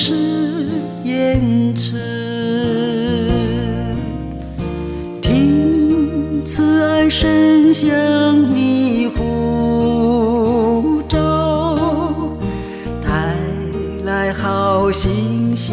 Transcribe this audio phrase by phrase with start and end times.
[0.00, 0.14] 是
[1.02, 1.98] 言辞。
[5.20, 7.84] 听慈爱声响
[8.54, 11.76] 你呼召，
[13.02, 13.34] 带
[14.04, 15.72] 来好信息。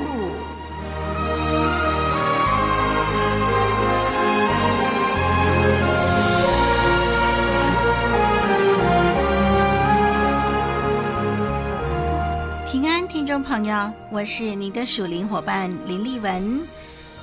[13.21, 16.59] 听众朋友，我是你的属灵伙伴林丽文，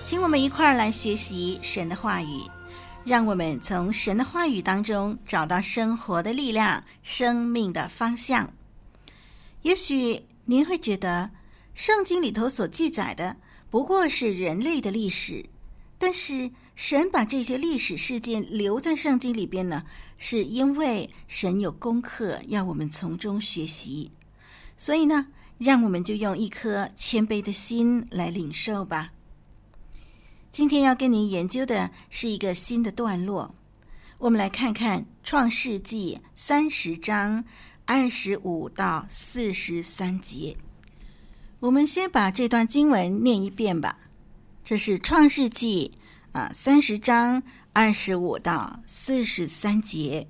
[0.06, 2.40] 请我们一块儿来学习神的话语，
[3.02, 8.48] 让我们从神的话语当中找到生活的力量、生命的方向。
[9.62, 11.28] 也许您会觉得
[11.74, 13.36] 圣经里头所记载的
[13.68, 15.44] 不过是人类的历史，
[15.98, 19.82] 但是神把这些历史事件留在圣经里边呢，
[20.16, 24.08] 是因为神有功课要我们从中学习，
[24.76, 25.26] 所以呢。
[25.58, 29.12] 让我们就用一颗谦卑的心来领受吧。
[30.52, 33.54] 今天要跟您研究的是一个新的段落，
[34.18, 37.44] 我们来看看《创世纪》三十章
[37.84, 40.56] 二十五到四十三节。
[41.58, 43.98] 我们先把这段经文念一遍吧。
[44.62, 45.98] 这是《创世纪》
[46.38, 47.42] 啊，三十章
[47.72, 50.28] 二十五到四十三节。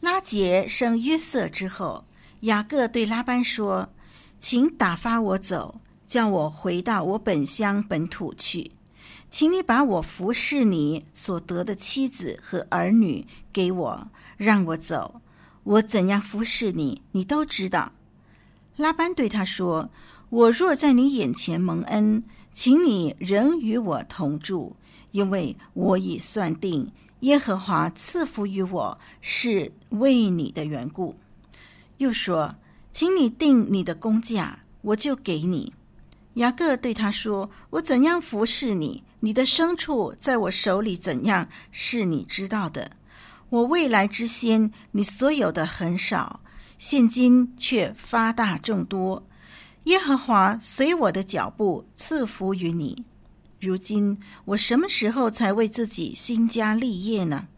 [0.00, 2.06] 拉结生约瑟之后。
[2.40, 3.90] 雅各对拉班说
[4.38, 8.70] ：“请打发我走，叫我回到我本乡本土去。
[9.28, 14.08] 请你把我服侍你所得的妻子和儿女给我，
[14.38, 15.20] 让我走。
[15.64, 17.92] 我怎样服侍你，你都知道。”
[18.76, 19.90] 拉班对他说
[20.30, 22.24] ：“我若在你眼前蒙恩，
[22.54, 24.74] 请你仍与我同住，
[25.10, 26.90] 因为我已算定
[27.20, 31.14] 耶和华赐福于我是为你的缘故。”
[32.00, 32.56] 又说
[32.90, 35.74] ：“请你定你的工价，我就给你。”
[36.34, 42.92] 雅各对他说：“我怎样服侍你，你的牲畜在我手里怎样，是你知道的。
[43.50, 46.40] 我未来之先，你所有的很少，
[46.78, 49.26] 现今却发大众多。
[49.84, 53.04] 耶和华随我的脚步赐福于你。
[53.60, 57.48] 如今我什么时候才为自己兴家立业呢？”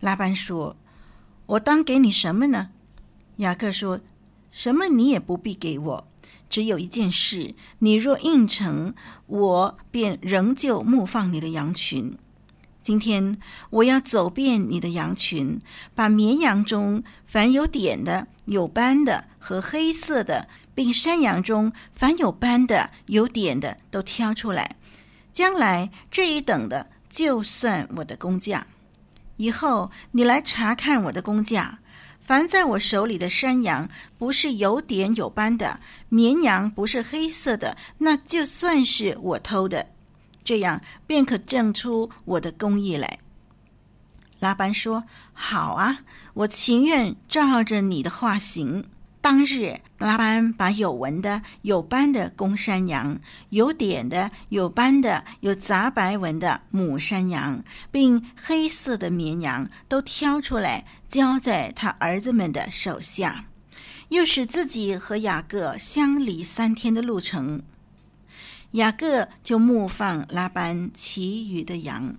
[0.00, 0.76] 拉班说
[1.46, 2.72] ：“我当给你什么呢？”
[3.38, 4.00] 雅各说
[4.50, 6.08] ：“什么你也不必给我，
[6.50, 8.94] 只有一件事，你若应承，
[9.26, 12.18] 我便仍旧牧放你的羊群。
[12.82, 13.38] 今天
[13.70, 15.60] 我要走遍你的羊群，
[15.94, 24.76] 把绵羊中凡有点的、有斑的和黑色的，并山羊中凡有斑的、有点的都挑出来。
[25.32, 28.66] 将来这一等的，就算我的工价。
[29.36, 31.78] 以后你来查看我的工价。”
[32.20, 33.88] 凡在我手里的山羊
[34.18, 35.80] 不是有点有斑的，
[36.10, 39.86] 绵羊不是黑色的，那就算是我偷的，
[40.44, 43.18] 这样便可证出我的工艺来。
[44.40, 46.00] 拉班说：“好啊，
[46.34, 48.84] 我情愿照着你的话行。”
[49.28, 53.20] 当日，拉班把有纹的、有斑的公山羊、
[53.50, 63.44] 有点的、有斑的、有杂白纹的母山羊，并黑色的绵羊都挑出来，交在他儿子们的手下，
[64.08, 67.62] 又使自己和雅各相离三天的路程。
[68.70, 72.16] 雅各就牧放拉班其余的羊。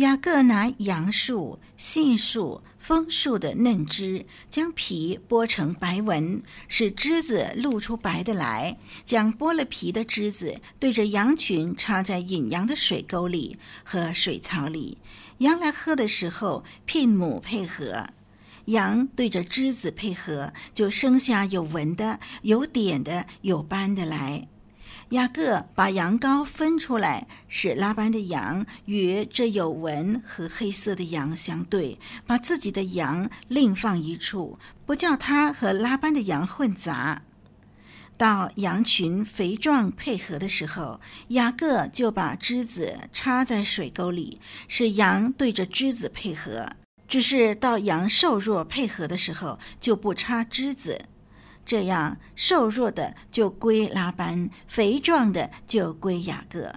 [0.00, 8.78] 雅各拿杨树、杏树、枫树的嫩枝，将皮剥成白纹，使枝子露出白的来。
[9.04, 14.96] 将剥了皮的枝子对着羊群插在引羊的水沟里和水槽里，
[15.38, 18.06] 羊来喝的时候，牝母配合。
[18.66, 24.48] 羊对着枝子配合，就生下有纹的、有点的、有斑的来。
[25.10, 37.22] 雅各把羊羔分出来，使拉班的羊与这有纹和黑色的羊相对，把自己的羊另放一处，不叫他和拉班的羊混杂。
[38.16, 46.68] 到羊群肥壮配合的时候，雅各就把枝子插在水沟里，使羊对着枝子配合；
[47.08, 51.06] 只是到羊瘦弱配合的时候，就不插枝子。
[51.70, 56.68] 这样，瘦弱的就归拉班，肥壮的就归雅各。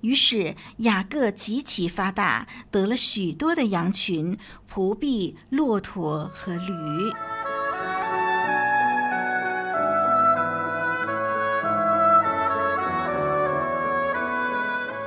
[0.00, 4.38] 于是雅各极其发达，得了许多的羊群、
[4.72, 7.10] 仆婢、骆驼和驴。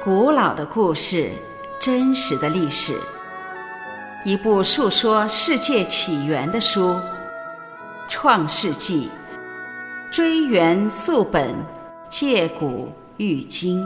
[0.03, 1.31] 古老的故事，
[1.79, 2.99] 真实的历史，
[4.25, 6.99] 一部述说世界起源的书。
[8.11, 9.07] 创世纪，
[10.11, 11.55] 追源溯本，
[12.09, 13.85] 借古喻今。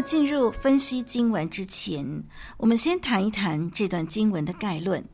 [0.00, 2.24] 进入分析经文之前，
[2.56, 5.04] 我们先谈一谈这段经文的概论。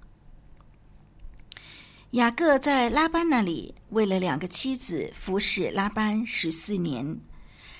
[2.13, 7.19] 雅各在拉班那里为了两个妻子服侍拉班十四年，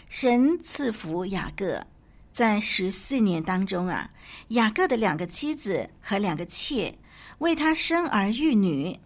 [0.09, 1.87] 神赐福雅各，
[2.33, 4.11] 在十四年当中啊，
[4.49, 6.99] 雅各的两个妻子和两个妾
[7.39, 8.99] 为他生儿育女，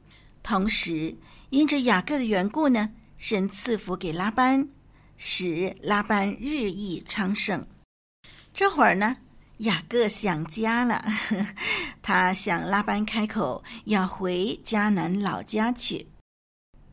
[0.42, 1.14] 同时
[1.50, 4.66] 因着雅各的缘故呢，神赐福给拉班，
[5.18, 7.66] 使拉班日益昌盛。
[8.58, 9.18] 这会儿呢，
[9.58, 11.00] 雅各想家了，
[12.02, 16.08] 他向拉班开口要回迦南老家去。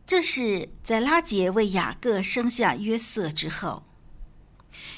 [0.05, 3.83] 这是在拉杰为雅各生下约瑟之后，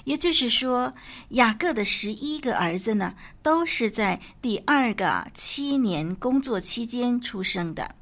[0.04, 0.94] 也就是说，
[1.30, 7.96] 雅各的十一个儿子呢，都是在第二个七年工作期间出生的。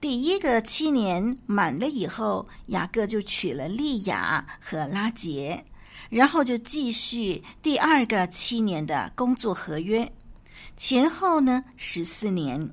[0.00, 5.66] 第一个七年满了以后，雅各就娶了利亚和拉杰。
[6.08, 10.10] 然后就继续第二个七年的工作合约，
[10.76, 12.70] 前后呢十四年。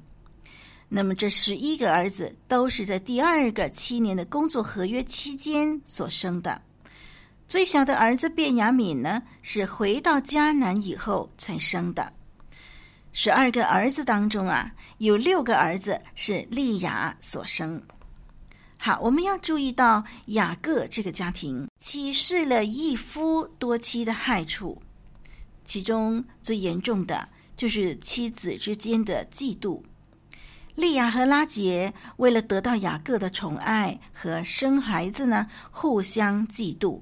[0.88, 6.62] 那么这十一个儿子都是在第二个七年的工作合约期间所生的。
[7.48, 12.14] 最小的儿子卞雅敏呢，是回到迦南以后才生的。
[13.12, 17.82] 十二个儿子当中啊，有六个儿子是利雅所生。
[18.86, 24.80] 好，我们要注意到雅各这个家庭启示了一夫多妻的害处，
[25.66, 29.82] 其中最严重的就是妻子之间的嫉妒。
[30.76, 37.02] 利亚和拉杰为了得到雅各的宠爱和生孩子呢，互相嫉妒。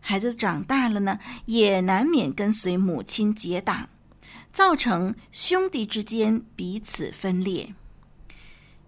[0.00, 3.88] 孩子长大了呢，也难免跟随母亲结党，
[4.52, 7.72] 造成兄弟之间彼此分裂。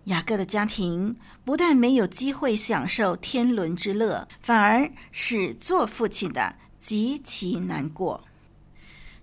[0.05, 1.15] 雅各的家庭
[1.45, 8.25] 不但没有机会享受天伦之乐，反而使做父亲的极其难过。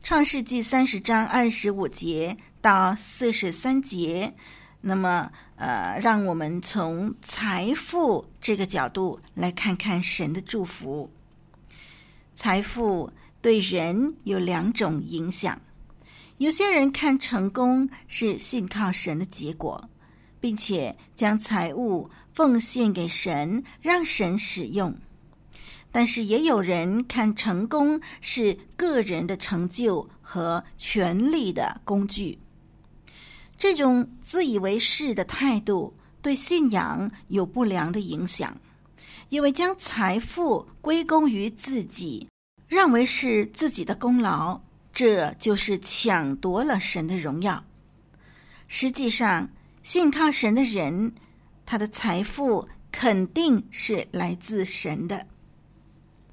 [0.04, 4.34] 创世纪三十章二十五节到四十三节，
[4.80, 11.10] 那么呃，让我们从财富这个角度来看看神的祝福。
[12.36, 15.60] 财富对人有两种影响，
[16.38, 19.90] 有些人看成功是信靠神的结果。
[20.39, 24.96] 并且将财物奉献给神，让神使用。
[25.91, 32.38] 但是也有人看成功是个人的成就和权力的工具。
[33.58, 38.56] 这种自以为是的态度对信仰有不良的影响，
[39.29, 42.27] 因为将财富归功于自己，
[42.67, 44.62] 认为是自己的功劳，
[44.94, 47.63] 这就是抢夺了神的荣耀。
[48.67, 49.50] 实际上，
[49.88, 51.13] 信靠神的人，
[51.65, 55.27] 他的财富肯定是来自神的。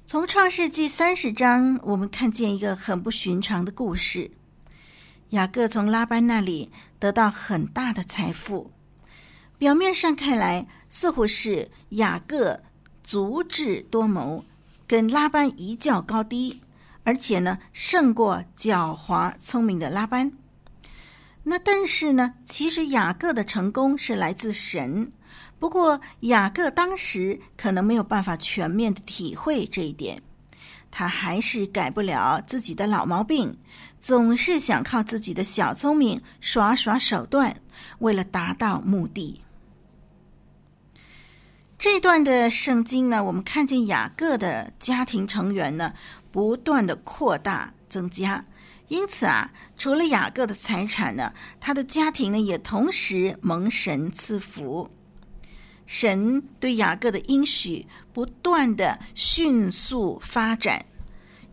[0.05, 4.31] 从创世纪三十章，我们看见一个很不寻常的故事。
[5.29, 6.69] 雅各从拉班那里
[6.99, 8.71] 得到很大的财富，
[9.57, 12.59] 表面上看来似乎是雅各
[13.03, 14.43] 足智多谋，
[14.85, 16.59] 跟拉班一较高低，
[17.05, 20.33] 而且呢胜过狡猾聪明的拉班。
[21.47, 25.11] 那但是呢，其实雅各的成功是来自神。
[25.59, 30.19] 不过，雅各当时可能没有办法全面的体会这一点，
[30.89, 33.55] 他还是改不了自己的老毛病，
[33.99, 37.55] 总是想靠自己的小聪明耍耍手段，
[37.99, 39.39] 为了达到目的。
[41.77, 45.93] 这段的圣经呢，我们看见雅各的家庭成员呢，
[46.31, 48.43] 不断的扩大增加，
[48.87, 54.89] 因此啊，除了雅各的财产呢，他的家庭呢，也同时蒙神赐福。
[55.87, 60.85] 神对雅各的应许不断的迅速发展，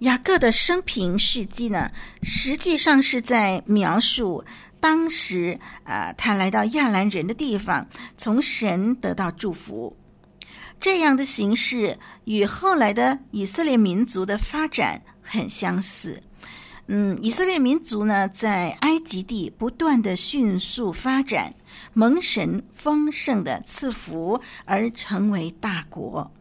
[0.01, 1.91] 雅各的生平事迹呢，
[2.23, 4.45] 实际上是在描述
[4.81, 7.87] 当时啊、呃，他来到亚兰人的地方，
[8.17, 9.97] 从神得到祝福。
[10.81, 16.23] 这样的形式与后来的以色列民族的发展很相似。
[16.89, 21.55] 嗯，以色列民族呢，在埃及地不断的迅速发展，
[21.95, 26.33] 蒙神丰盛的赐福而成为大国。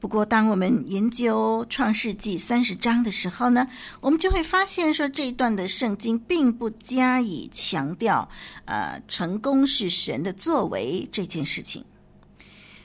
[0.00, 3.66] 不过，当我们研究创世纪三十章的时候呢，
[4.00, 8.28] 我们就会发现说，这一段的圣经并不加以强调，
[8.66, 11.84] 呃，成功是神的作为这件事情。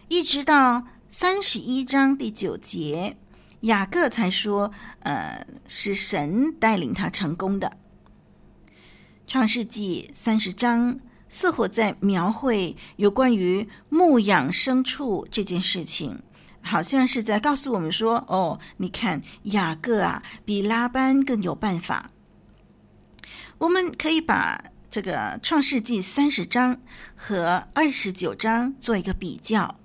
[0.08, 3.18] 一直到三十一章第九节。
[3.62, 4.72] 雅各才说
[5.04, 7.78] ：“呃，是神带领他成功的。”
[9.28, 16.22] 创世纪三十章似乎在描绘有关于牧养牲畜这件事情，
[16.62, 22.12] 好像是在告诉我们说：“哦，你看雅各啊，比拉班更有办法。”
[23.60, 26.80] 我们可以把这个创世纪三十章
[27.14, 29.78] 和二十九章做一个比较。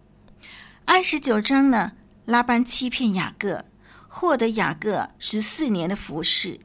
[0.86, 1.92] 二十九章呢？
[2.24, 3.64] 拉班欺骗雅各，
[4.08, 6.58] 获得雅各十四年的服侍，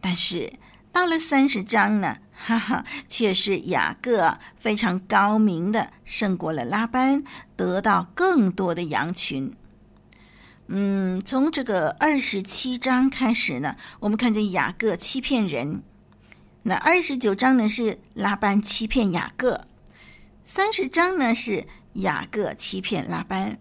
[0.00, 0.52] 但是
[0.90, 7.22] 到了三十章呢， 哈哈，却是雅各非常高明的胜过了拉班，
[7.56, 9.54] 得到更多的羊群。
[10.66, 15.82] 嗯，从这个二十七章开始呢，我们看见雅各欺骗人。
[16.64, 19.66] 那二十九章呢是拉班欺骗雅各，
[20.44, 23.58] 三十章呢是雅各欺骗拉班。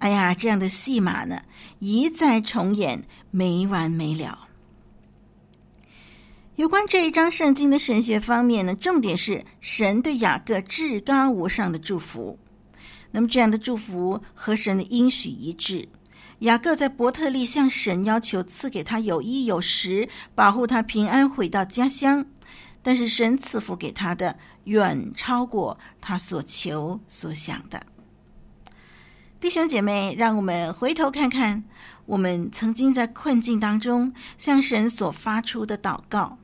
[0.00, 1.42] 哎呀，这样的戏码呢，
[1.78, 4.48] 一再重演，没完没了。
[6.56, 12.38] 有关这一章圣经的神学方面呢，重点是神对雅各至高无上的祝福。
[13.10, 15.88] 那么这样的祝福和神的应许一致。
[16.40, 22.24] 雅各在伯特利向神要求赐给他有衣有食，保护他平安回到家乡。
[22.82, 27.78] 但是神赐福给他的远超过他所求所想的。
[29.40, 31.64] 弟兄姐妹，让我们回头看看
[32.04, 36.36] 我们曾经在困境当中向神所发出的祷告，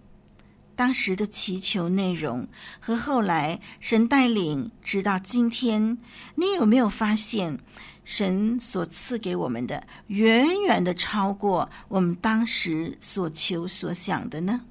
[0.74, 2.48] 当时的祈求内容
[2.80, 5.98] 和后来神带领直到今天，
[6.36, 7.58] 你有没有发现
[8.02, 14.62] 神所赐给我们的远远的超过我们当时所求所想的呢？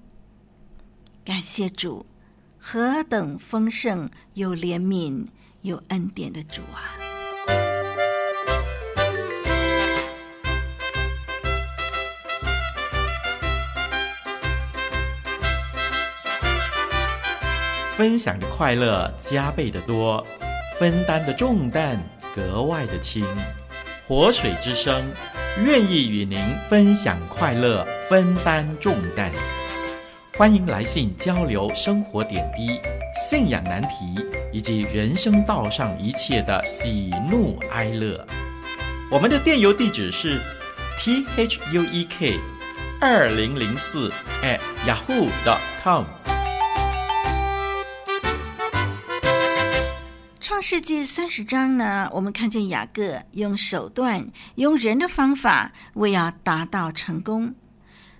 [1.24, 2.08] 感谢主，
[2.58, 5.28] 何等丰盛、有怜悯、
[5.62, 7.05] 有恩典的主啊！
[17.98, 20.26] 分享的快乐加倍的多，
[20.78, 21.98] 分担的重担
[22.36, 23.26] 格外的轻。
[24.06, 25.02] 活水之声
[25.64, 26.38] 愿意与您
[26.70, 29.32] 分享快乐，分担重担。
[30.38, 32.82] 欢迎来信交流生活点滴、
[33.16, 34.22] 信仰难题
[34.52, 38.28] 以及人生道上一切的喜怒哀乐。
[39.10, 40.42] 我们的电邮地址是
[41.00, 42.38] t h u e k
[43.00, 44.12] 二零零四
[44.44, 46.04] at yahoo dot com。
[50.68, 57.54] 世纪三十章呢，我们看见雅各用手段、用人的方法，为要达到成功。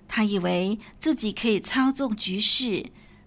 [0.08, 2.86] 他以为自己可以操纵局势，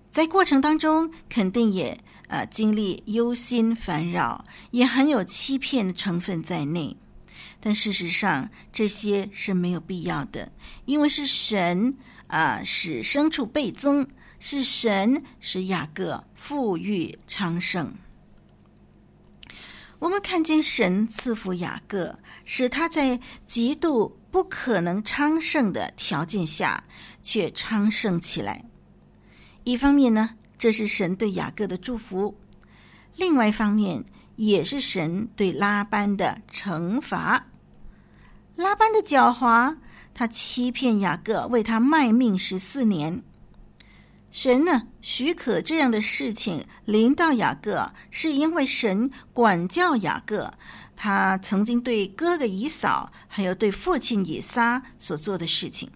[0.09, 1.99] 在过程当中肯定也
[2.29, 6.97] 呃经历忧心烦扰，也很有欺骗的成分在内。
[7.59, 10.53] 但事实上，这些是没有必要的，
[10.85, 11.97] 因为是神
[12.29, 14.07] 啊、使牲畜倍增，
[14.39, 17.93] 是神使雅各富裕昌盛。
[19.99, 26.85] 我们看见神赐福雅各，使他在极度不可能昌盛的条件下，
[27.23, 28.65] 却昌盛起来。
[29.65, 32.35] 一方面呢，这是神对雅各的祝福；
[33.17, 34.05] 另外一方面，
[34.37, 37.47] 也是神对拉班的惩罚。
[38.55, 39.77] 拉班的狡猾，
[40.15, 43.23] 他欺骗雅各，为他卖命十四年。
[44.31, 50.53] 神呢，许可这样的事情临到雅各，是因为神管教雅各，
[50.95, 55.91] 他曾经对哥哥以扫，还有对父亲以撒所做的事情。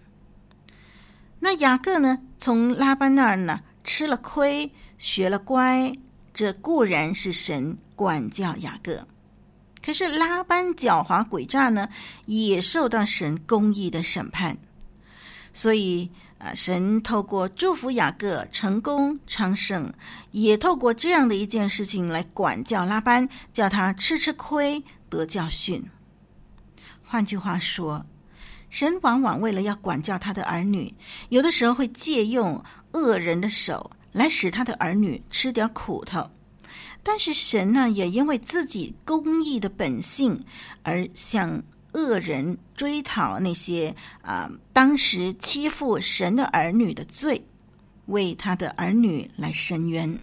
[1.39, 5.93] 那雅各呢，从拉班那儿呢吃了亏，学了乖，
[6.33, 9.07] 这固然是神管教雅各。
[9.85, 11.87] 可是拉班狡猾诡诈呢，
[12.25, 14.57] 也受到神公义的审判，
[15.53, 16.09] 所以。
[16.43, 16.53] 啊！
[16.53, 19.91] 神透过祝福雅各成功昌盛，
[20.31, 25.81] 也透过这样的一件事情来管教拉班，叫他吃吃亏得教训。
[27.01, 28.05] 换句话说，
[28.69, 30.93] 神往往为了要管教他的儿女，
[31.29, 36.29] 有的时候会借用恶人的手来使他的儿女吃点苦头。
[37.01, 40.43] 但是神呢，也因为自己公义的本性
[40.83, 41.63] 而向。
[41.93, 47.45] 恶人追讨那些啊、当时欺负神的儿女的罪，
[48.07, 50.19] 为他的儿女来伸冤。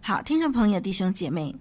[0.00, 1.56] 好，听众朋友、弟兄姐妹，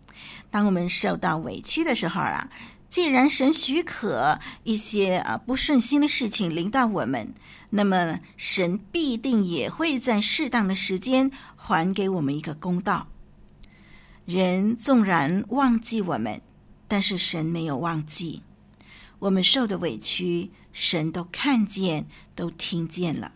[0.52, 2.50] 当我们受到委屈的时候啊，
[2.88, 7.34] 既然神许可一些啊不顺心的事情临到我们，
[7.72, 13.08] 那么神必定也会在适当的时间还给我们一个公道。
[14.26, 16.42] 人纵然忘记我们，
[16.88, 18.44] 但是神没有忘记。
[19.26, 22.06] 我们受的委屈，神都看见，
[22.36, 23.32] 都听见了，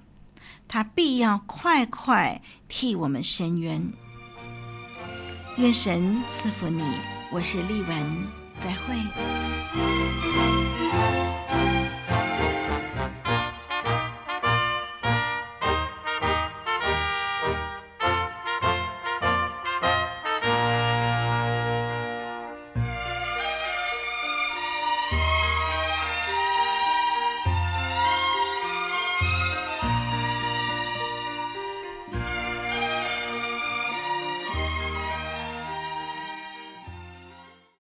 [0.67, 3.91] 他必要快快替我们伸冤。
[5.57, 6.83] 愿神赐福你，
[7.31, 8.27] 我是丽文，
[8.59, 8.93] 再会。